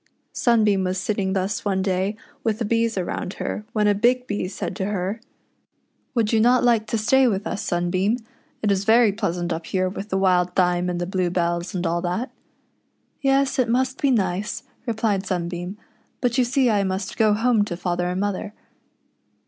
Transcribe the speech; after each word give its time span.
Sunbeam 0.33 0.83
was 0.85 0.97
sitting 0.97 1.33
thus 1.33 1.63
one 1.63 1.83
day 1.83 2.15
with 2.43 2.57
the 2.57 2.65
bees 2.65 2.97
around 2.97 3.33
her, 3.35 3.65
when 3.71 3.87
a 3.87 3.93
Big 3.93 4.25
Bee 4.25 4.47
said 4.47 4.75
to 4.77 4.85
her,— 4.85 5.21
"Would 6.15 6.33
you 6.33 6.39
not 6.39 6.63
like 6.63 6.87
to 6.87 6.97
stay 6.97 7.27
with 7.27 7.45
us, 7.45 7.61
Sunbeam} 7.61 8.17
It 8.63 8.71
is 8.71 8.83
very 8.83 9.11
pleasant 9.11 9.53
up 9.53 9.67
here 9.67 9.87
with 9.87 10.09
the 10.09 10.17
wild 10.17 10.55
th}'me 10.55 10.89
and 10.89 10.99
the 10.99 11.05
blue 11.05 11.29
bells, 11.29 11.75
and 11.75 11.85
all 11.85 12.01
that." 12.01 12.31
"Yes, 13.21 13.59
it 13.59 13.69
must 13.69 14.01
be 14.01 14.09
nice," 14.09 14.63
replied 14.87 15.27
Sunbeam; 15.27 15.77
"but 16.19 16.35
you 16.35 16.45
see 16.45 16.67
I 16.67 16.83
must 16.83 17.15
go 17.15 17.33
home 17.35 17.63
to 17.65 17.77
father 17.77 18.07
and 18.07 18.19
mother." 18.21 18.53